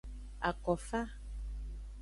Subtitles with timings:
[0.49, 1.01] Akofa.